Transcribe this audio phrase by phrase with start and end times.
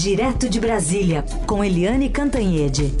[0.00, 2.92] Direto de Brasília, com Eliane Cantanhede.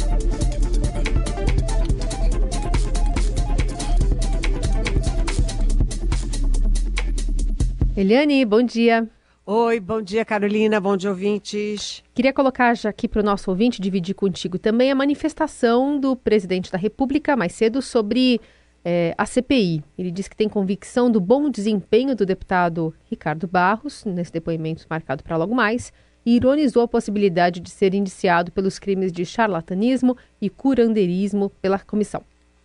[7.96, 9.08] Eliane, bom dia.
[9.46, 10.80] Oi, bom dia, Carolina.
[10.80, 12.02] Bom dia, ouvintes.
[12.12, 16.72] Queria colocar já aqui para o nosso ouvinte dividir contigo também a manifestação do presidente
[16.72, 18.40] da República mais cedo sobre
[18.84, 19.84] é, a CPI.
[19.96, 25.22] Ele disse que tem convicção do bom desempenho do deputado Ricardo Barros, nesse depoimento marcado
[25.22, 25.92] para logo mais,
[26.28, 32.20] e ironizou a possibilidade de ser indiciado pelos crimes de charlatanismo e curandeirismo pela comissão.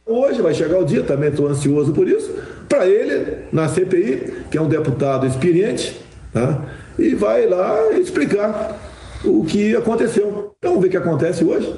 [0.05, 2.29] Hoje vai chegar o dia, também estou ansioso por isso,
[2.67, 5.97] para ele, na CPI, que é um deputado experiente,
[6.33, 6.61] tá?
[6.99, 8.77] e vai lá explicar
[9.23, 10.51] o que aconteceu.
[10.59, 11.73] Então, vamos ver o que acontece hoje.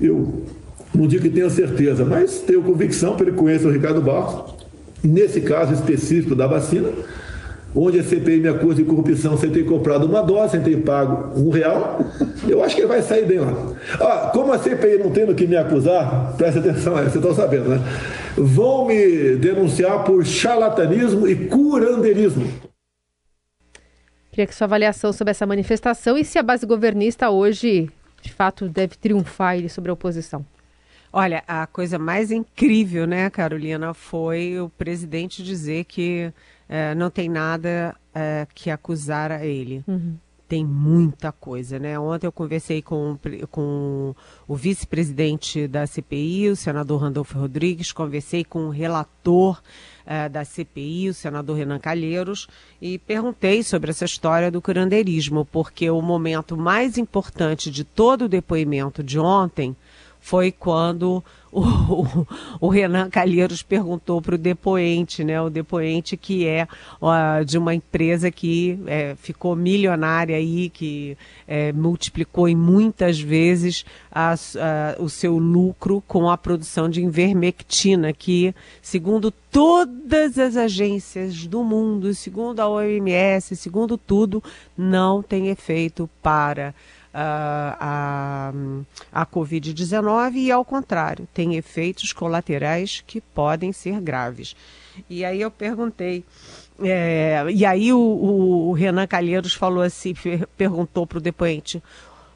[0.00, 0.46] Eu
[0.94, 4.54] não digo que tenho certeza, mas tenho convicção, porque ele conhece o Ricardo Barros,
[5.04, 6.88] nesse caso específico da vacina,
[7.74, 11.38] onde a CPI me acusa de corrupção sem ter comprado uma dose, sem ter pago
[11.38, 12.00] um real,
[12.48, 13.52] eu acho que ele vai sair bem lá.
[14.00, 17.70] Ah, como a CPI não tem no que me acusar, preste atenção, vocês estão sabendo,
[17.70, 17.80] né?
[18.36, 22.46] Vão me denunciar por charlatanismo e curandeirismo.
[24.30, 27.90] Queria que sua avaliação sobre essa manifestação e se a base governista hoje,
[28.22, 30.44] de fato, deve triunfar sobre a oposição.
[31.12, 36.32] Olha, a coisa mais incrível, né, Carolina, foi o presidente dizer que
[36.72, 39.84] é, não tem nada é, que acusar a ele.
[39.86, 40.14] Uhum.
[40.48, 41.98] Tem muita coisa, né?
[41.98, 43.18] Ontem eu conversei com,
[43.50, 44.14] com
[44.48, 49.62] o vice-presidente da CPI, o senador Randolfo Rodrigues, conversei com o relator
[50.06, 52.48] é, da CPI, o senador Renan Calheiros,
[52.80, 58.28] e perguntei sobre essa história do curandeirismo, porque o momento mais importante de todo o
[58.30, 59.76] depoimento de ontem
[60.22, 62.26] foi quando o,
[62.60, 65.38] o, Renan Calheiros perguntou para o depoente, né?
[65.42, 66.66] O depoente que é
[67.44, 74.32] de uma empresa que é, ficou milionária aí, que é, multiplicou em muitas vezes a,
[74.32, 81.62] a, o seu lucro com a produção de invermectina, que, segundo todas as agências do
[81.62, 84.42] mundo, segundo a OMS, segundo tudo,
[84.78, 86.74] não tem efeito para
[87.14, 88.52] a,
[89.12, 94.56] a Covid-19 e, ao contrário, tem efeitos colaterais que podem ser graves.
[95.08, 96.24] E aí eu perguntei.
[96.82, 100.14] É, e aí o, o, Renan Calheiros falou assim,
[100.56, 101.82] perguntou para o depoente,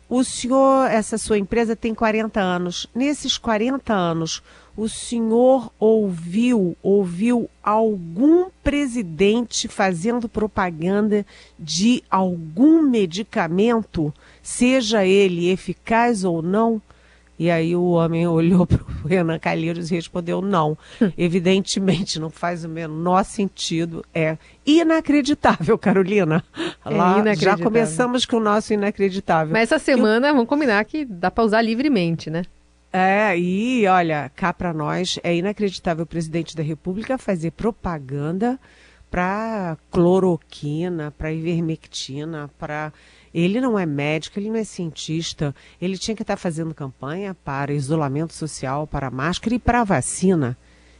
[0.08, 2.86] o senhor, essa sua empresa tem 40 anos.
[2.94, 4.42] Nesses 40 anos,
[4.76, 11.24] o senhor ouviu, ouviu algum presidente fazendo propaganda
[11.58, 16.80] de algum medicamento, seja ele eficaz ou não?
[17.38, 20.76] E aí o homem olhou para o Renan Calheiros e respondeu não.
[21.16, 24.04] Evidentemente não faz o menor sentido.
[24.14, 26.44] É inacreditável, Carolina.
[26.84, 27.58] É Lá inacreditável.
[27.58, 29.52] já começamos com o nosso inacreditável.
[29.52, 30.34] Mas essa semana, Eu...
[30.34, 32.42] vamos combinar que dá para usar livremente, né?
[32.92, 38.58] É, e olha, cá para nós é inacreditável o presidente da República fazer propaganda
[39.10, 42.92] para cloroquina, para ivermectina, para
[43.32, 45.54] ele não é médico, ele não é cientista.
[45.80, 50.56] Ele tinha que estar fazendo campanha para isolamento social, para máscara e para vacina.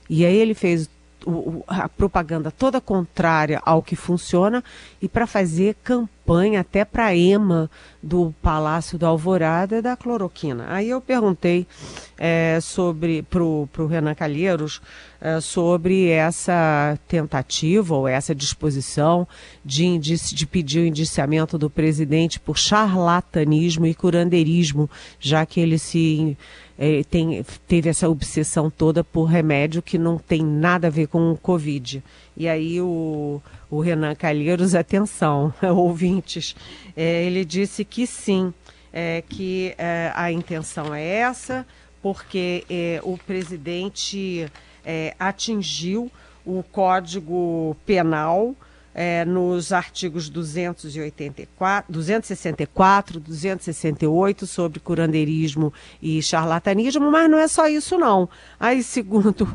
[0.08, 0.88] E aí ele fez
[1.26, 4.62] o, a propaganda toda contrária ao que funciona
[5.02, 7.68] e para fazer campanha até para a EMA
[8.02, 10.66] do Palácio da Alvorada da cloroquina.
[10.68, 11.66] Aí eu perguntei
[12.16, 14.80] é, sobre para o Renan Calheiros
[15.20, 19.26] é, sobre essa tentativa ou essa disposição
[19.64, 24.88] de, de pedir o indiciamento do presidente por charlatanismo e curandeirismo,
[25.18, 26.36] já que ele se
[26.78, 31.32] é, tem, teve essa obsessão toda por remédio que não tem nada a ver com
[31.32, 32.02] o Covid.
[32.36, 36.54] E aí o, o Renan Calheiros, atenção, ouvintes,
[36.96, 38.52] é, ele disse que sim,
[38.92, 41.66] é, que é, a intenção é essa,
[42.02, 44.46] porque é, o presidente
[44.84, 46.10] é, atingiu
[46.44, 48.54] o Código Penal
[48.98, 55.70] é, nos artigos 284, 264, 268 sobre curandeirismo
[56.00, 58.26] e charlatanismo, mas não é só isso não.
[58.58, 59.46] Aí, segundo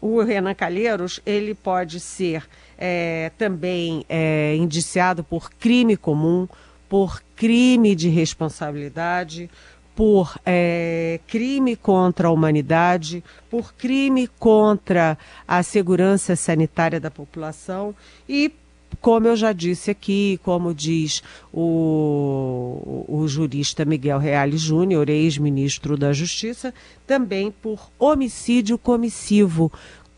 [0.00, 2.48] o Renan Calheiros, ele pode ser
[2.78, 6.46] é, também é, indiciado por crime comum,
[6.88, 9.50] por crime de responsabilidade,
[9.96, 15.18] por é, crime contra a humanidade, por crime contra
[15.48, 17.92] a segurança sanitária da população
[18.28, 18.52] e
[19.00, 26.12] como eu já disse aqui, como diz o, o jurista Miguel Reale Júnior, ex-ministro da
[26.12, 26.74] Justiça,
[27.06, 29.72] também por homicídio comissivo,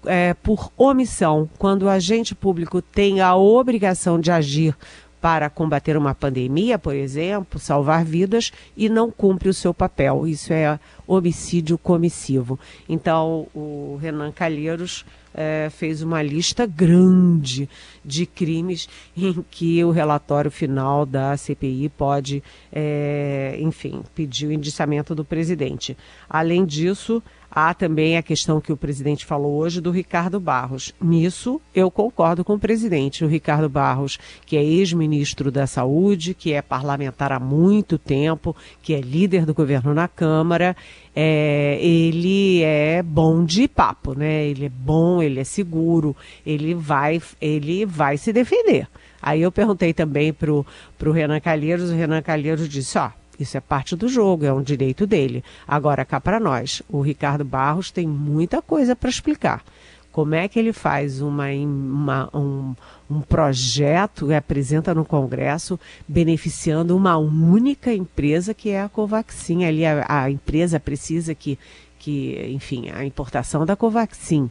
[0.06, 4.74] é, por omissão, quando o agente público tem a obrigação de agir
[5.20, 10.26] para combater uma pandemia, por exemplo, salvar vidas, e não cumpre o seu papel.
[10.26, 12.58] Isso é homicídio comissivo.
[12.88, 17.68] Então, o Renan Calheiros é, fez uma lista grande
[18.04, 25.14] de crimes em que o relatório final da CPI pode, é, enfim, pedir o indiciamento
[25.14, 25.96] do presidente.
[26.28, 30.94] Além disso, Há também a questão que o presidente falou hoje do Ricardo Barros.
[31.02, 33.24] Nisso, eu concordo com o presidente.
[33.24, 38.94] O Ricardo Barros, que é ex-ministro da Saúde, que é parlamentar há muito tempo, que
[38.94, 40.76] é líder do governo na Câmara,
[41.14, 44.46] é, ele é bom de papo, né?
[44.46, 46.14] Ele é bom, ele é seguro,
[46.46, 48.86] ele vai, ele vai se defender.
[49.20, 50.64] Aí eu perguntei também para o
[51.12, 55.06] Renan Calheiros, o Renan Calheiros disse, ó, isso é parte do jogo, é um direito
[55.06, 55.42] dele.
[55.66, 59.64] Agora, cá para nós, o Ricardo Barros tem muita coisa para explicar.
[60.12, 62.74] Como é que ele faz uma, uma, um,
[63.08, 69.64] um projeto e apresenta no Congresso beneficiando uma única empresa que é a Covaxin?
[69.64, 71.56] Ali a, a empresa precisa que,
[71.98, 74.50] que, enfim, a importação da Covaxin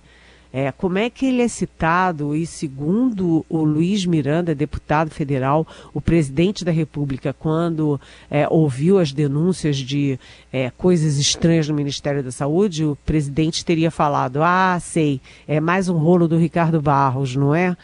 [0.52, 6.02] é, como é que ele é citado e, segundo o Luiz Miranda, deputado federal, o
[6.02, 8.02] presidente da República, quando
[8.32, 10.20] é, ouviu as denúncias de
[10.52, 15.88] é, coisas estranhas no Ministério da Saúde, o presidente teria falado: Ah, sei, é mais
[15.88, 17.78] um rolo do Ricardo Barros, não é?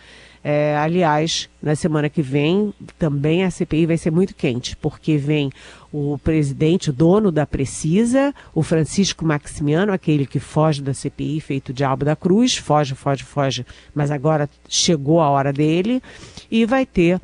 [0.47, 5.49] É, aliás, na semana que vem, também a CPI vai ser muito quente, porque vem
[5.95, 11.71] o presidente, o dono da Precisa, o Francisco Maximiano, aquele que foge da CPI, feito
[11.71, 16.03] diabo da cruz, foge, foge, foge, mas agora chegou a hora dele,
[16.51, 17.21] e vai ter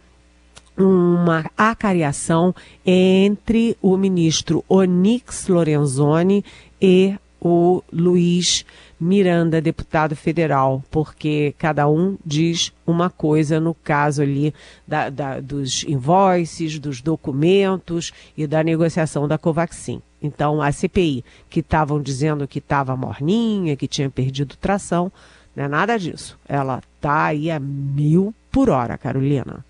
[0.77, 6.45] uma acariação entre o ministro Onix Lorenzoni
[6.81, 8.65] e o Luiz
[9.01, 14.53] Miranda, deputado federal, porque cada um diz uma coisa no caso ali
[14.87, 20.03] da, da, dos invoices, dos documentos e da negociação da Covaxin.
[20.21, 25.11] Então, a CPI, que estavam dizendo que estava morninha, que tinha perdido tração,
[25.55, 26.37] não é nada disso.
[26.47, 29.65] Ela está aí a mil por hora, Carolina.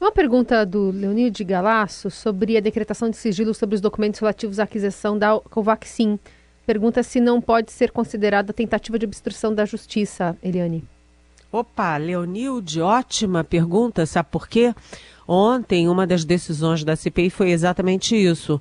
[0.00, 4.64] Uma pergunta do Leonide Galasso sobre a decretação de sigilo sobre os documentos relativos à
[4.64, 6.18] aquisição da Covaxin
[6.68, 10.84] pergunta se não pode ser considerada tentativa de obstrução da justiça, Eliane.
[11.50, 14.74] Opa, Leonilde, ótima pergunta, sabe por quê?
[15.26, 18.56] Ontem, uma das decisões da CPI foi exatamente isso.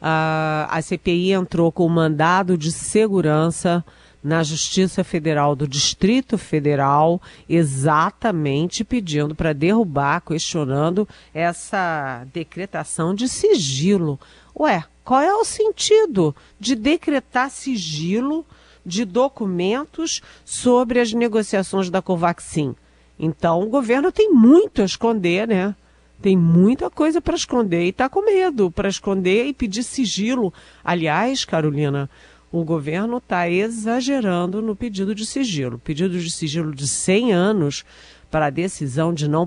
[0.00, 3.84] Uh, a CPI entrou com um mandado de segurança
[4.20, 14.18] na Justiça Federal do Distrito Federal, exatamente pedindo para derrubar, questionando essa decretação de sigilo.
[14.58, 18.46] Ué, qual é o sentido de decretar sigilo
[18.84, 22.74] de documentos sobre as negociações da Covaxin?
[23.18, 25.74] Então, o governo tem muito a esconder, né?
[26.20, 30.52] Tem muita coisa para esconder e está com medo para esconder e pedir sigilo.
[30.84, 32.08] Aliás, Carolina,
[32.52, 35.78] o governo está exagerando no pedido de sigilo.
[35.78, 37.84] Pedido de sigilo de 100 anos
[38.32, 39.46] para a decisão de não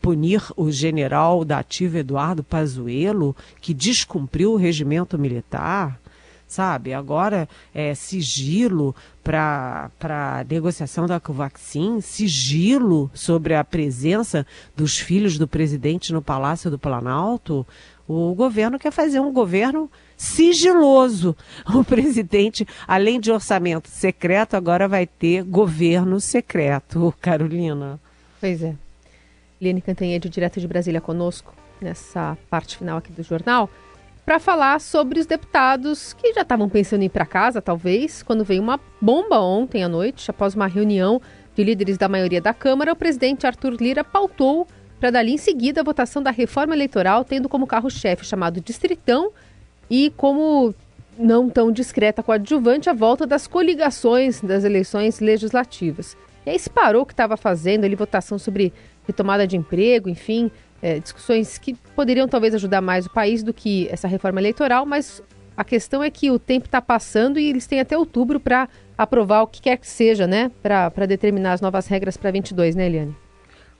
[0.00, 6.00] punir o general da ativa Eduardo Pazuello, que descumpriu o regimento militar,
[6.46, 6.94] sabe?
[6.94, 14.46] Agora é sigilo para a negociação da Covaxin, sigilo sobre a presença
[14.76, 17.66] dos filhos do presidente no Palácio do Planalto.
[18.06, 21.34] O governo quer fazer um governo sigiloso.
[21.74, 27.98] O presidente, além de orçamento secreto, agora vai ter governo secreto, Carolina.
[28.42, 28.74] Pois é.
[29.60, 33.70] Liane Cantanhede, direto de Brasília, conosco nessa parte final aqui do jornal,
[34.26, 38.44] para falar sobre os deputados que já estavam pensando em ir para casa, talvez, quando
[38.44, 41.22] veio uma bomba ontem à noite, após uma reunião
[41.54, 44.66] de líderes da maioria da Câmara, o presidente Arthur Lira pautou
[44.98, 49.30] para dali em seguida a votação da reforma eleitoral, tendo como carro-chefe chamado Distritão
[49.88, 50.74] e como
[51.16, 56.16] não tão discreta coadjuvante a volta das coligações das eleições legislativas.
[56.44, 58.72] E aí se parou o que estava fazendo ali, votação sobre
[59.06, 63.88] retomada de emprego, enfim, é, discussões que poderiam talvez ajudar mais o país do que
[63.90, 65.22] essa reforma eleitoral, mas
[65.56, 69.42] a questão é que o tempo está passando e eles têm até outubro para aprovar
[69.42, 70.50] o que quer que seja, né?
[70.62, 73.16] Para determinar as novas regras para 22, né, Eliane?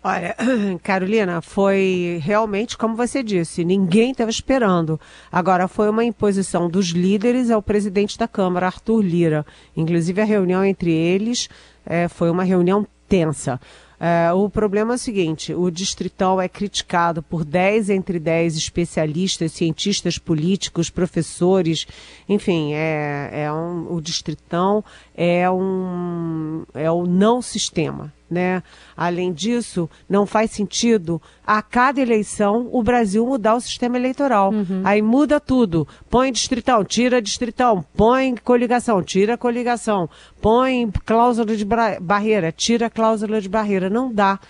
[0.05, 0.35] Olha,
[0.83, 5.01] Carolina, foi realmente como você disse, ninguém estava esperando.
[5.31, 9.47] Agora, foi uma imposição dos líderes ao presidente da Câmara, Arthur Lira.
[9.77, 11.49] Inclusive, a reunião entre eles
[11.85, 13.61] é, foi uma reunião tensa.
[14.05, 19.53] É, o problema é o seguinte: o Distritão é criticado por 10 entre 10 especialistas,
[19.53, 21.87] cientistas políticos, professores,
[22.29, 24.85] enfim, é, é um, o Distritão
[25.15, 28.13] é um é o não sistema.
[28.33, 28.63] Né?
[28.97, 34.51] Além disso, não faz sentido a cada eleição o Brasil mudar o sistema eleitoral.
[34.51, 34.81] Uhum.
[34.85, 35.87] Aí muda tudo.
[36.09, 40.09] Põe distritão, tira distritão, põe coligação, tira coligação,
[40.41, 41.67] põe cláusula de
[42.01, 43.91] barreira, tira cláusula de barreira.
[43.91, 44.41] Não dá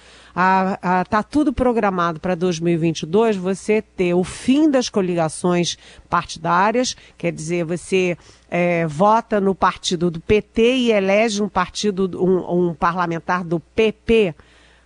[1.02, 5.76] está tudo programado para 2022 você ter o fim das coligações
[6.08, 8.16] partidárias, quer dizer, você
[8.50, 14.34] é, vota no partido do PT e elege um partido, um, um parlamentar do PP,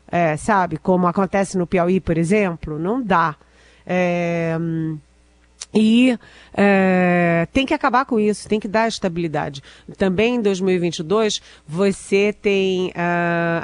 [0.08, 0.76] é, sabe?
[0.76, 3.36] Como acontece no Piauí, por exemplo, não dá.
[3.86, 4.56] É,
[5.74, 6.18] e
[6.54, 9.62] é, tem que acabar com isso, tem que dar estabilidade.
[9.96, 12.92] Também em 2022, você tem uh,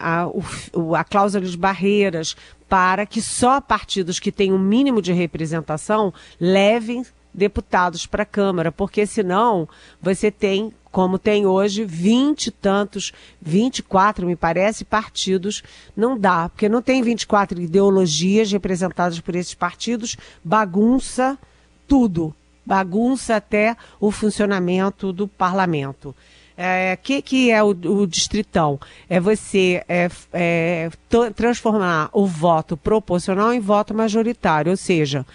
[0.00, 0.30] a,
[0.74, 2.36] o, a cláusula de barreiras
[2.68, 8.70] para que só partidos que têm um mínimo de representação levem deputados para a Câmara,
[8.70, 9.68] porque senão
[10.00, 15.62] você tem, como tem hoje, vinte e tantos, 24, me parece, partidos.
[15.96, 21.38] Não dá, porque não tem 24 ideologias representadas por esses partidos, bagunça
[21.92, 22.34] tudo,
[22.64, 26.16] bagunça até o funcionamento do parlamento.
[26.56, 28.80] É, que, que é o, o, distritão?
[29.10, 30.88] É você é, é,
[31.36, 35.26] transformar o voto proporcional em voto majoritário, ou seja,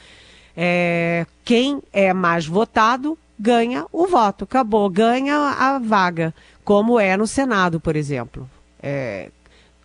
[0.55, 6.33] é, quem é mais votado ganha o voto, acabou, ganha a vaga,
[6.65, 8.49] como é no Senado, por exemplo.
[8.81, 9.29] É,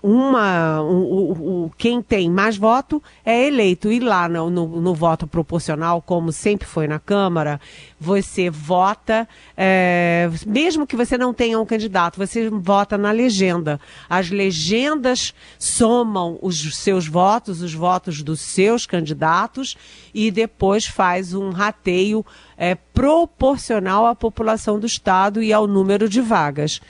[0.02, 3.90] uma, o, quem tem mais voto é eleito.
[3.90, 7.60] E lá no, no, no, voto proporcional, como sempre foi na Câmara,
[8.00, 13.80] você vota, é, mesmo que você não tenha um candidato, você vota na legenda.
[14.10, 19.76] As legendas somam os seus votos, os votos dos seus candidatos,
[20.12, 26.20] e depois faz um rateio é, proporcional à população do Estado e ao número de
[26.20, 26.80] vagas.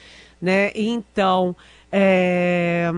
[0.41, 0.73] Né?
[0.75, 1.55] Então,
[1.95, 2.91] é,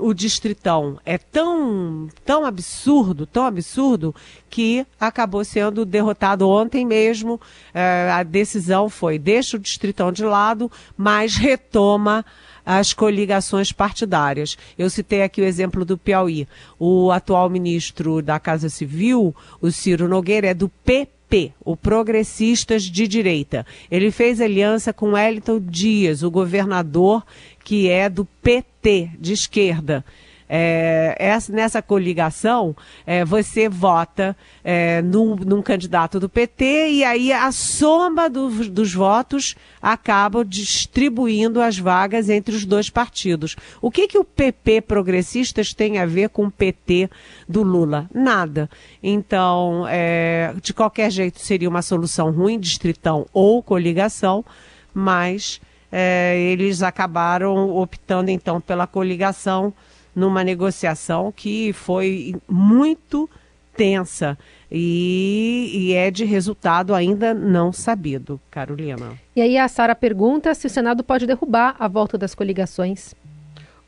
[0.00, 4.14] o distritão é tão, tão absurdo, tão absurdo,
[4.50, 7.40] que acabou sendo derrotado ontem mesmo.
[7.72, 12.22] É, a decisão foi: deixa o distritão de lado, mas retoma
[12.66, 14.58] as coligações partidárias.
[14.78, 16.46] Eu citei aqui o exemplo do Piauí.
[16.78, 23.06] O atual ministro da Casa Civil, o Ciro Nogueira, é do PP, o Progressistas de
[23.06, 23.66] Direita.
[23.90, 27.22] Ele fez aliança com Wellington Dias, o governador
[27.64, 30.04] que é do PT, de esquerda.
[30.46, 37.32] É, essa, nessa coligação, é, você vota é, num, num, candidato do PT e aí
[37.32, 43.56] a soma do, dos votos acaba distribuindo as vagas entre os dois partidos.
[43.80, 47.08] O que, que o PP progressistas tem a ver com o PT
[47.48, 48.08] do Lula?
[48.14, 48.68] Nada.
[49.02, 54.44] Então, é, de qualquer jeito, seria uma solução ruim, distritão ou coligação,
[54.92, 55.58] mas
[55.96, 59.72] é, eles acabaram optando então pela coligação
[60.12, 63.30] numa negociação que foi muito
[63.76, 64.36] tensa
[64.68, 69.12] e, e, é de resultado ainda não sabido, Carolina.
[69.36, 73.14] E aí a Sara pergunta se o Senado pode derrubar a volta das coligações.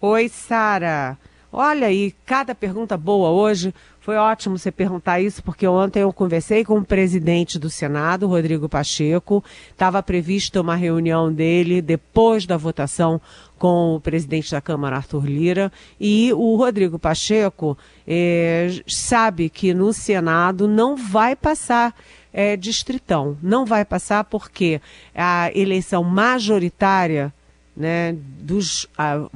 [0.00, 1.18] Oi, Sara.
[1.58, 3.74] Olha aí, cada pergunta boa hoje.
[3.98, 8.68] Foi ótimo você perguntar isso, porque ontem eu conversei com o presidente do Senado, Rodrigo
[8.68, 9.42] Pacheco.
[9.70, 13.18] Estava prevista uma reunião dele depois da votação
[13.58, 15.72] com o presidente da Câmara, Arthur Lira.
[15.98, 17.74] E o Rodrigo Pacheco
[18.06, 21.94] eh, sabe que no Senado não vai passar
[22.34, 23.38] é, distritão.
[23.42, 24.78] Não vai passar porque
[25.14, 27.32] a eleição majoritária
[27.74, 29.26] né, dos, a,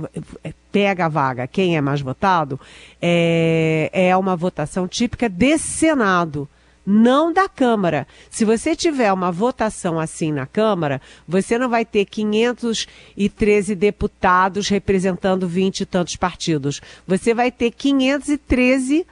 [0.72, 2.58] pega a vaga, quem é mais votado,
[3.00, 6.48] é, é uma votação típica desse Senado
[6.86, 8.06] não da Câmara.
[8.30, 15.46] Se você tiver uma votação assim na Câmara, você não vai ter 513 deputados representando
[15.46, 16.80] 20 e tantos partidos.
[17.06, 19.06] Você vai ter 513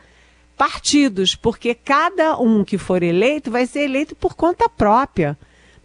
[0.56, 5.38] partidos, porque cada um que for eleito vai ser eleito por conta própria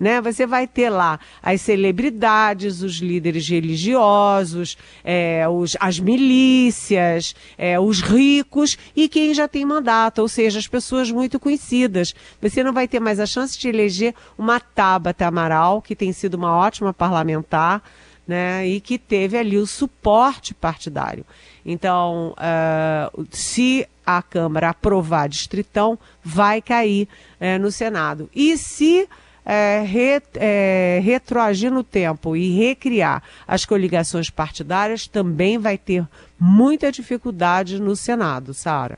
[0.04, 0.22] né?
[0.22, 8.02] Você vai ter lá as celebridades, os líderes religiosos, é, os, as milícias, é, os
[8.02, 12.14] ricos e quem já tem mandato, ou seja, as pessoas muito conhecidas.
[12.42, 16.34] Você não vai ter mais a chance de eleger uma Tabata Amaral, que tem sido
[16.34, 17.82] uma ótima parlamentar,
[18.28, 18.68] né?
[18.68, 21.26] E que teve ali o suporte partidário.
[21.66, 27.08] Então, uh, se a Câmara aprovar distritão, vai cair
[27.40, 28.30] uh, no Senado.
[28.36, 29.08] E se
[29.46, 36.08] é, re, é, retroagir no tempo e recriar as coligações partidárias também vai ter
[36.40, 38.98] muita dificuldade no Senado, Sara.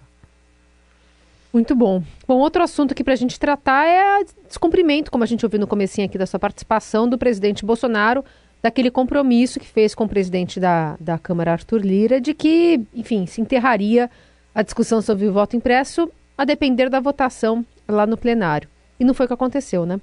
[1.54, 2.04] Muito bom.
[2.28, 5.68] Bom, outro assunto aqui para a gente tratar é descumprimento, como a gente ouviu no
[5.68, 8.26] comecinho aqui da sua participação, do presidente Bolsonaro
[8.62, 13.28] daquele compromisso que fez com o presidente da, da Câmara, Arthur Lira, de que, enfim,
[13.28, 14.10] se enterraria
[14.56, 18.68] a discussão sobre o voto impresso a depender da votação lá no plenário.
[19.00, 20.02] E não foi o que aconteceu, né?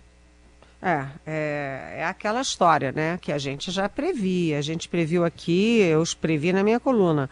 [0.84, 4.58] É, é, é, aquela história, né, que a gente já previa.
[4.58, 7.30] A gente previu aqui, eu previ na minha coluna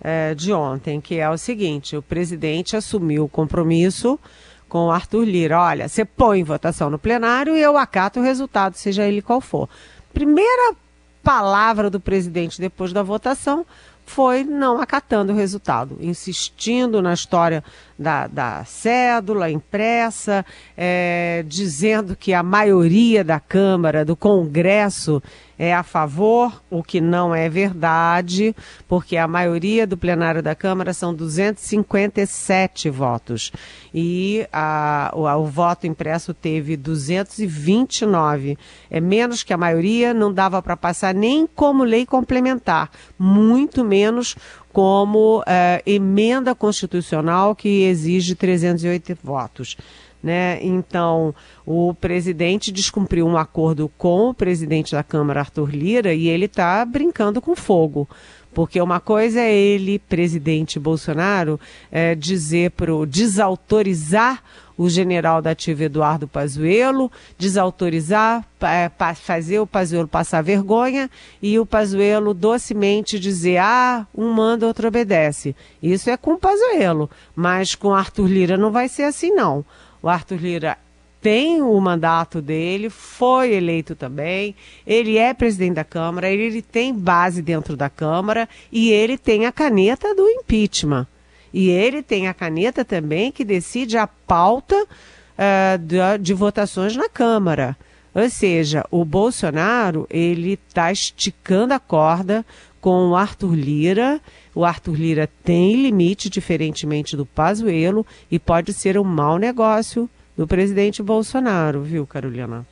[0.00, 4.20] é, de ontem, que é o seguinte: o presidente assumiu o compromisso
[4.68, 5.60] com o Arthur Lira.
[5.60, 9.68] Olha, você põe votação no plenário e eu acato o resultado, seja ele qual for.
[10.14, 10.76] Primeira
[11.24, 13.66] palavra do presidente depois da votação
[14.12, 17.64] foi não acatando o resultado, insistindo na história
[17.98, 20.44] da, da cédula impressa,
[20.76, 25.22] é, dizendo que a maioria da Câmara, do Congresso,
[25.62, 28.52] é a favor, o que não é verdade,
[28.88, 33.52] porque a maioria do plenário da Câmara são 257 votos.
[33.94, 38.58] E a, o, o voto impresso teve 229.
[38.90, 44.34] É menos que a maioria, não dava para passar nem como lei complementar, muito menos
[44.72, 49.76] como é, emenda constitucional que exige 308 votos.
[50.22, 50.58] Né?
[50.62, 51.34] Então,
[51.66, 56.84] o presidente descumpriu um acordo com o presidente da Câmara, Arthur Lira, e ele está
[56.84, 58.08] brincando com fogo.
[58.54, 61.58] Porque uma coisa é ele, presidente Bolsonaro,
[61.90, 64.42] é, dizer para desautorizar
[64.76, 71.10] o general da ativa Eduardo Pazuello, desautorizar, é, fazer o Pazuello passar vergonha
[71.40, 75.54] e o Pazuello docemente dizer, ah, um manda, outro obedece.
[75.82, 79.64] Isso é com o Pazuello, mas com Arthur Lira não vai ser assim não.
[80.02, 80.78] O Arthur Lira
[81.20, 86.92] tem o mandato dele, foi eleito também, ele é presidente da Câmara, ele, ele, tem
[86.92, 91.06] base dentro da Câmara e ele tem a caneta do impeachment.
[91.54, 97.08] E ele tem a caneta também que decide a pauta uh, de, de votações na
[97.08, 97.76] Câmara.
[98.14, 102.44] Ou seja, o Bolsonaro ele está esticando a corda
[102.82, 104.20] com o Arthur Lira.
[104.54, 110.46] O Arthur Lira tem limite, diferentemente do Pazuello, e pode ser um mau negócio do
[110.46, 112.66] presidente Bolsonaro, viu, Carolina?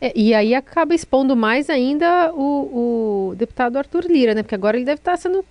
[0.00, 4.42] É, e aí acaba expondo mais ainda o, o, deputado Arthur Lira, né?
[4.42, 5.44] Porque agora ele deve estar sendo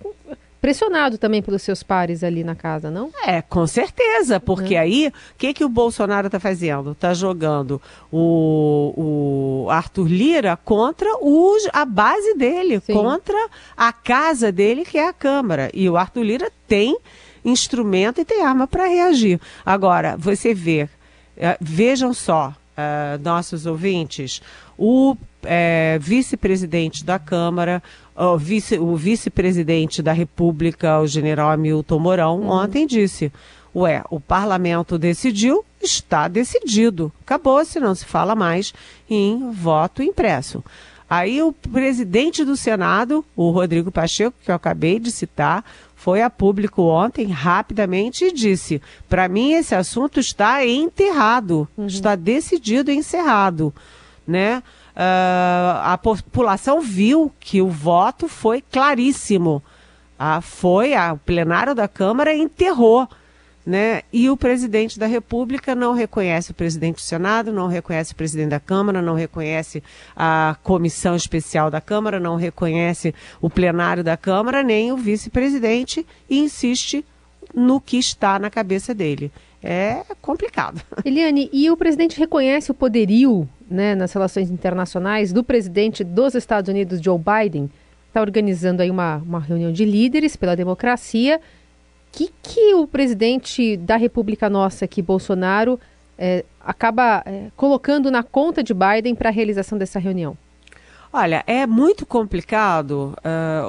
[0.64, 3.10] pressionado também pelos seus pares ali na casa, não?
[3.26, 4.78] É, com certeza, porque é.
[4.78, 6.92] aí o que, que o Bolsonaro está fazendo?
[6.92, 12.94] Está jogando o, o Arthur Lira contra os, a base dele, Sim.
[12.94, 13.36] contra
[13.76, 15.70] a casa dele, que é a Câmara.
[15.74, 16.96] E o Arthur Lira tem
[17.44, 19.38] instrumento e tem arma para reagir.
[19.66, 20.88] Agora, você vê,
[21.36, 24.40] uh, vejam só, uh, nossos ouvintes,
[24.78, 27.82] o é, vice-presidente da Câmara,
[28.16, 32.48] o vice-presidente vice da República, o general Hamilton Mourão, uhum.
[32.48, 33.32] ontem disse:
[33.74, 37.12] Ué, o parlamento decidiu, está decidido.
[37.22, 38.72] Acabou, se não se fala mais
[39.10, 40.62] em voto impresso.
[41.10, 46.30] Aí o presidente do Senado, o Rodrigo Pacheco, que eu acabei de citar, foi a
[46.30, 51.86] público ontem rapidamente e disse: para mim esse assunto está enterrado, uhum.
[51.86, 53.74] está decidido e encerrado,
[54.26, 54.62] né?
[54.94, 59.62] Uh, a população viu que o voto foi claríssimo.
[60.18, 63.08] Ah, foi, a, o plenário da Câmara enterrou
[63.66, 64.02] né?
[64.12, 68.50] E o presidente da República não reconhece o presidente do Senado, não reconhece o presidente
[68.50, 69.82] da Câmara, não reconhece
[70.14, 76.38] a comissão especial da Câmara, não reconhece o plenário da Câmara, nem o vice-presidente e
[76.40, 77.04] insiste
[77.54, 79.32] no que está na cabeça dele.
[79.62, 80.82] É complicado.
[81.02, 86.68] Eliane, e o presidente reconhece o poderio né, nas relações internacionais do presidente dos Estados
[86.68, 87.70] Unidos, Joe Biden?
[88.08, 91.40] Está organizando aí uma, uma reunião de líderes pela democracia
[92.12, 95.80] que, que o presidente da República Nossa aqui, Bolsonaro,
[96.16, 100.36] é, acaba é, colocando na conta de Biden para a realização dessa reunião?
[101.12, 103.14] Olha, é muito complicado.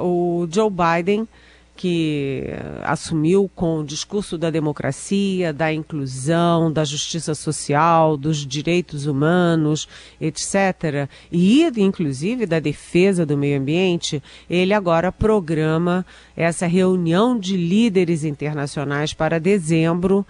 [0.00, 1.28] Uh, o Joe Biden
[1.76, 2.44] que
[2.82, 9.86] assumiu com o discurso da democracia, da inclusão, da justiça social, dos direitos humanos,
[10.20, 16.04] etc., e inclusive da defesa do meio ambiente, ele agora programa
[16.36, 20.26] essa reunião de líderes internacionais para dezembro.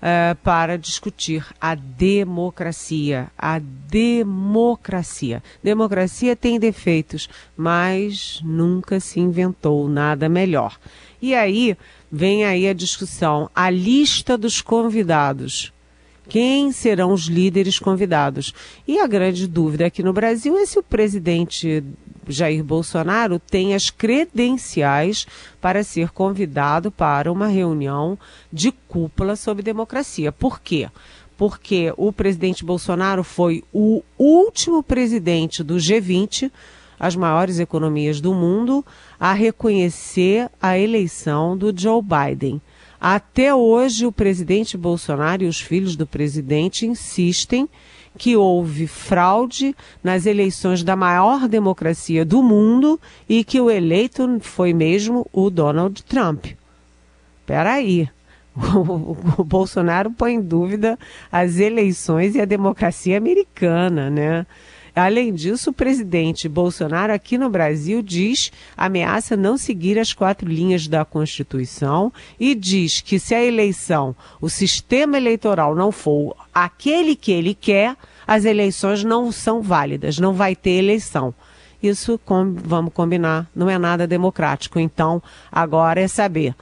[0.00, 3.30] Uh, para discutir a democracia.
[3.36, 5.42] A democracia.
[5.62, 10.78] Democracia tem defeitos, mas nunca se inventou nada melhor.
[11.20, 11.76] E aí
[12.10, 15.70] vem aí a discussão, a lista dos convidados.
[16.30, 18.54] Quem serão os líderes convidados?
[18.86, 21.82] E a grande dúvida aqui no Brasil é se o presidente
[22.28, 25.26] Jair Bolsonaro tem as credenciais
[25.60, 28.16] para ser convidado para uma reunião
[28.52, 30.30] de cúpula sobre democracia.
[30.30, 30.88] Por quê?
[31.36, 36.52] porque o presidente Bolsonaro foi o último presidente do G20,
[36.98, 38.84] as maiores economias do mundo,
[39.18, 42.60] a reconhecer a eleição do Joe Biden.
[43.00, 47.66] Até hoje, o presidente Bolsonaro e os filhos do presidente insistem
[48.18, 54.74] que houve fraude nas eleições da maior democracia do mundo e que o eleito foi
[54.74, 56.46] mesmo o Donald Trump.
[57.46, 58.08] Peraí.
[58.54, 60.98] O, o Bolsonaro põe em dúvida
[61.32, 64.44] as eleições e a democracia americana, né?
[64.94, 70.86] Além disso, o presidente Bolsonaro aqui no Brasil diz, ameaça não seguir as quatro linhas
[70.86, 77.32] da Constituição e diz que se a eleição, o sistema eleitoral não for aquele que
[77.32, 81.34] ele quer, as eleições não são válidas, não vai ter eleição.
[81.82, 82.20] Isso,
[82.56, 84.78] vamos combinar, não é nada democrático.
[84.78, 86.54] Então, agora é saber,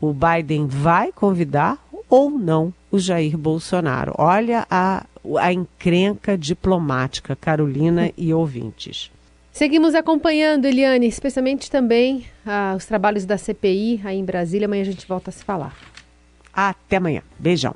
[0.00, 4.14] o Biden vai convidar ou não o Jair Bolsonaro?
[4.16, 5.04] Olha a
[5.38, 9.10] a encrenca diplomática, Carolina e ouvintes.
[9.52, 14.66] Seguimos acompanhando, Eliane, especialmente também ah, os trabalhos da CPI aí em Brasília.
[14.66, 15.76] Amanhã a gente volta a se falar.
[16.52, 17.22] Até amanhã.
[17.38, 17.74] Beijão.